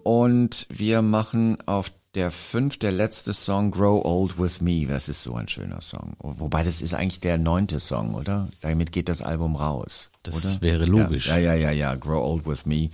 [0.02, 4.86] Und wir machen auf der fünf, der letzte Song, Grow Old With Me.
[4.86, 6.14] Das ist so ein schöner Song.
[6.18, 8.48] Wobei das ist eigentlich der neunte Song, oder?
[8.60, 10.10] Damit geht das Album raus.
[10.22, 10.60] Das oder?
[10.60, 11.26] wäre logisch.
[11.28, 12.90] Ja, ja, ja, ja, Grow Old With Me.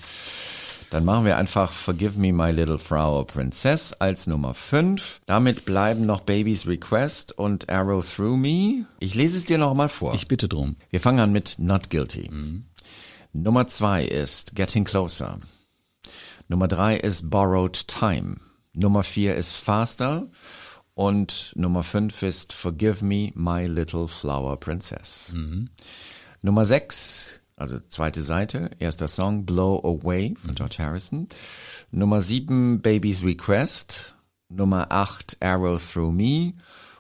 [0.91, 5.21] Dann machen wir einfach Forgive Me My Little Flower Princess als Nummer 5.
[5.25, 8.87] Damit bleiben noch Baby's Request und Arrow Through Me.
[8.99, 10.15] Ich lese es dir noch mal vor.
[10.15, 10.75] Ich bitte drum.
[10.91, 12.29] Wir fangen an mit Not Guilty.
[13.33, 15.39] Nummer 2 ist Getting Closer.
[16.49, 18.39] Nummer 3 ist Borrowed Time.
[18.73, 20.27] Nummer 4 ist Faster.
[20.95, 25.33] Und Nummer 5 ist Forgive Me My Little Flower Princess.
[26.43, 31.29] Nummer 6, also zweite Seite, erster Song Blow Away von George Harrison.
[31.91, 34.15] Nummer 7 Baby's Request.
[34.49, 36.53] Nummer 8 Arrow Through Me.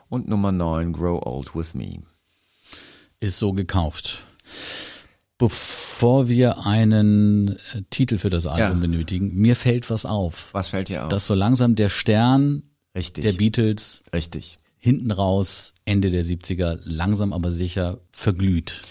[0.08, 2.02] Und Nummer 9 Grow Old With Me.
[3.20, 4.22] Ist so gekauft.
[5.38, 8.86] Bevor wir einen äh, Titel für das Album Ja.
[8.86, 10.50] benötigen, mir fällt was auf.
[10.52, 11.08] Was fällt dir auf?
[11.08, 12.62] Dass so langsam der Stern
[12.94, 13.24] Richtig.
[13.24, 14.58] der Beatles Richtig.
[14.76, 18.82] hinten raus Ende der 70er langsam aber sicher verglüht.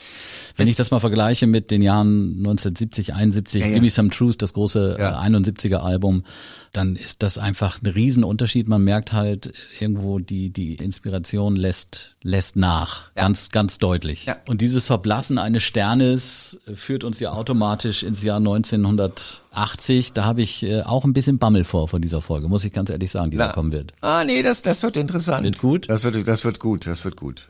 [0.58, 3.74] Wenn ich das mal vergleiche mit den Jahren 1970, 71, Ja, ja.
[3.76, 5.12] Give Me Some Truth, das große Ja.
[5.26, 6.26] äh, 71er Album,
[6.74, 8.68] dann ist das einfach ein Riesenunterschied.
[8.68, 13.14] Man merkt halt irgendwo, die, die Inspiration lässt, lässt nach.
[13.16, 14.26] Ganz, ganz deutlich.
[14.26, 14.36] Ja.
[14.50, 20.12] Und dieses Verblassen eines Sternes führt uns ja automatisch ins Jahr 1980.
[20.14, 22.90] Da habe ich äh, auch ein bisschen Bammel vor, vor dieser Folge, muss ich ganz
[22.90, 23.54] ehrlich sagen, die da Na.
[23.54, 23.94] kommen wird.
[24.02, 25.46] Ah, nee, das, das wird interessant.
[25.46, 25.90] Wird gut?
[25.90, 27.50] Das wird, das wird gut, das wird gut.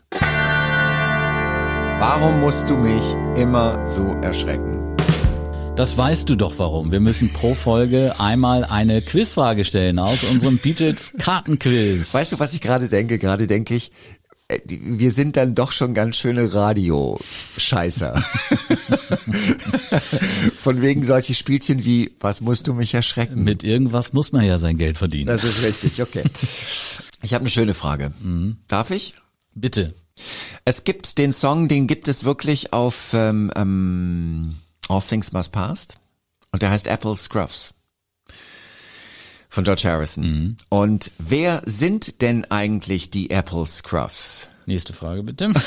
[2.00, 3.02] Warum musst du mich
[3.36, 4.96] immer so erschrecken?
[5.76, 6.92] Das weißt du doch warum.
[6.92, 12.14] Wir müssen pro Folge einmal eine Quizfrage stellen aus unserem Beatles Kartenquiz.
[12.14, 13.18] Weißt du, was ich gerade denke?
[13.18, 13.92] Gerade denke ich,
[14.48, 18.14] äh, wir sind dann doch schon ganz schöne Radio-Scheißer.
[20.58, 23.44] Von wegen solche Spielchen wie, was musst du mich erschrecken?
[23.44, 25.26] Mit irgendwas muss man ja sein Geld verdienen.
[25.26, 26.24] Das ist richtig, okay.
[27.20, 28.12] Ich habe eine schöne Frage.
[28.68, 29.16] Darf ich?
[29.54, 29.92] Bitte.
[30.64, 34.56] Es gibt den Song, den gibt es wirklich auf ähm, ähm,
[34.88, 35.98] All Things Must Past
[36.52, 37.74] und der heißt Apple Scruffs
[39.48, 40.56] von George Harrison.
[40.68, 44.48] Und wer sind denn eigentlich die Apple Scruffs?
[44.66, 45.52] Nächste Frage bitte.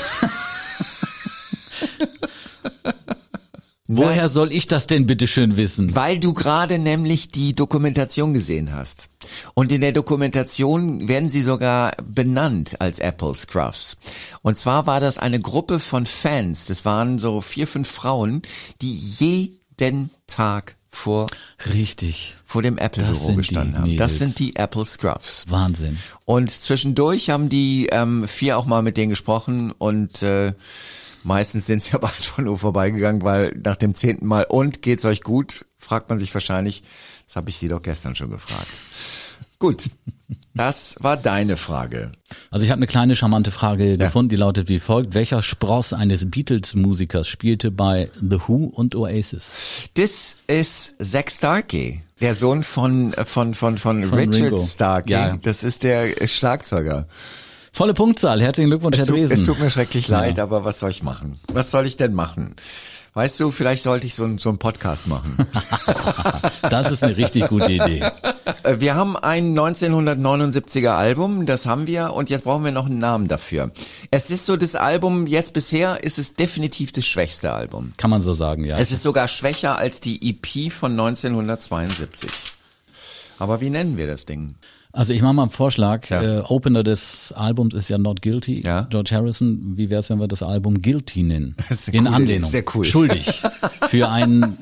[3.96, 5.94] Woher soll ich das denn bitte schön wissen?
[5.94, 9.08] Weil du gerade nämlich die Dokumentation gesehen hast.
[9.54, 13.96] Und in der Dokumentation werden sie sogar benannt als Apple Scruffs.
[14.42, 18.42] Und zwar war das eine Gruppe von Fans, das waren so vier, fünf Frauen,
[18.82, 21.26] die jeden Tag vor
[21.72, 22.36] Richtig.
[22.44, 23.96] vor dem Das Apple-Büro gestanden haben.
[23.96, 24.18] Das Mädels.
[24.18, 25.44] sind die Apple Scruffs.
[25.48, 25.98] Wahnsinn.
[26.24, 30.52] Und zwischendurch haben die ähm, vier auch mal mit denen gesprochen und äh,
[31.24, 35.22] meistens sind sie aber einfach nur vorbeigegangen, weil nach dem zehnten Mal und geht's euch
[35.22, 36.82] gut, fragt man sich wahrscheinlich,
[37.26, 38.80] das habe ich sie doch gestern schon gefragt.
[39.58, 39.88] Gut,
[40.54, 42.12] das war deine Frage.
[42.50, 45.14] Also ich habe eine kleine charmante Frage gefunden, die lautet wie folgt.
[45.14, 49.88] Welcher Spross eines Beatles-Musikers spielte bei The Who und Oasis?
[49.94, 54.62] Das ist Zack Starkey, der Sohn von von von von, Von Richard Ringo.
[54.62, 55.12] Starkey.
[55.12, 55.38] Ja.
[55.38, 57.06] Das ist der äh, Schlagzeuger.
[57.74, 58.40] Volle Punktzahl.
[58.40, 59.36] Herzlichen Glückwunsch, Es Herr tut, Dresen.
[59.36, 60.20] es tut mir schrecklich Ja.
[60.20, 61.40] leid, aber was soll ich machen?
[61.52, 62.54] Was soll ich denn machen?
[63.14, 65.36] Weißt du, vielleicht sollte ich so, ein- so einen Podcast machen.
[66.70, 68.00] Das ist eine richtig gute Idee.
[68.62, 72.98] Äh, wir haben ein 1979er Album, das haben wir, und jetzt brauchen wir noch einen
[72.98, 73.70] Namen dafür.
[74.10, 77.92] Es ist so das Album, jetzt bisher ist es definitiv das schwächste Album.
[77.96, 78.78] Kann man so sagen, ja.
[78.78, 82.30] Es ist sogar schwächer als die EP von 1972.
[83.38, 84.54] Aber wie nennen wir das Ding?
[84.94, 86.08] Also ich mache mal einen Vorschlag.
[86.08, 86.22] Ja.
[86.22, 88.60] Äh, Opener des Albums ist ja Not Guilty.
[88.60, 88.82] Ja.
[88.90, 89.76] George Harrison.
[89.76, 91.56] Wie wäre es, wenn wir das Album Guilty nennen?
[91.90, 92.48] In coole Anlehnung.
[92.48, 92.84] Sehr cool.
[92.84, 93.26] Schuldig.
[93.90, 94.56] Für ein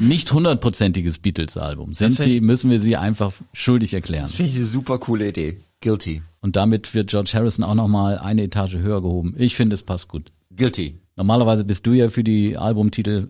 [0.00, 1.92] nicht hundertprozentiges Beatles-Album.
[1.92, 4.22] Sind sie, müssen wir sie einfach schuldig erklären.
[4.22, 5.60] Das finde ich eine super coole Idee.
[5.82, 6.22] Guilty.
[6.40, 9.34] Und damit wird George Harrison auch nochmal eine Etage höher gehoben.
[9.36, 10.32] Ich finde, es passt gut.
[10.56, 10.98] Guilty.
[11.16, 13.28] Normalerweise bist du ja für die Albumtitel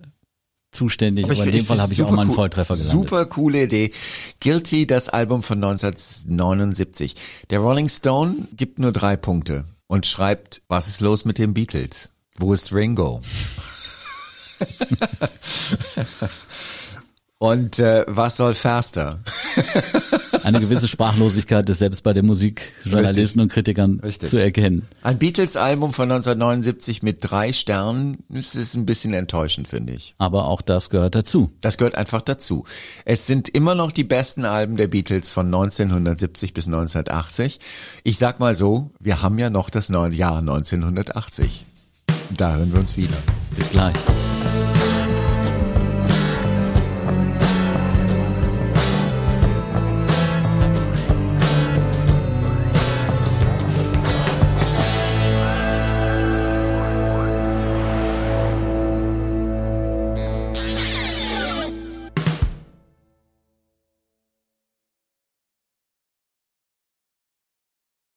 [0.76, 2.36] zuständig, aber, ich in dem Fall habe ich auch mal einen cool.
[2.36, 2.92] Volltreffer gelandet.
[2.92, 3.90] Super coole Idee.
[4.40, 7.16] Guilty, das Album von 1979.
[7.50, 12.10] Der Rolling Stone gibt nur drei Punkte und schreibt, was ist los mit den Beatles?
[12.38, 13.22] Wo ist Ringo?
[17.38, 19.18] und äh, was soll Faster?
[20.42, 24.30] Eine gewisse Sprachlosigkeit ist selbst bei den Musikjournalisten und Kritikern Richtig.
[24.30, 24.86] zu erkennen.
[25.02, 30.14] Ein Beatles-Album von 1979 mit drei Sternen, das ist ein bisschen enttäuschend, finde ich.
[30.18, 31.50] Aber auch das gehört dazu.
[31.60, 32.64] Das gehört einfach dazu.
[33.04, 37.58] Es sind immer noch die besten Alben der Beatles von 1970 bis 1980.
[38.04, 41.66] Ich sag mal so, wir haben ja noch das neue Jahr 1980.
[42.36, 43.16] Da hören wir uns wieder.
[43.56, 43.96] Bis gleich.